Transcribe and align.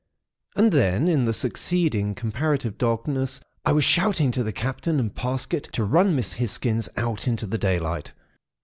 And 0.55 0.71
then 0.71 1.07
in 1.07 1.25
the 1.25 1.31
succeeding 1.31 2.15
comparative 2.15 2.75
darkness, 2.79 3.39
I 3.63 3.71
was 3.71 3.83
shouting 3.83 4.31
to 4.31 4.43
the 4.43 4.51
Captain 4.51 4.99
and 4.99 5.13
Parsket 5.13 5.65
to 5.73 5.83
run 5.83 6.15
Miss 6.15 6.33
Hisgins 6.33 6.89
out 6.97 7.27
into 7.27 7.45
the 7.45 7.59
daylight. 7.59 8.11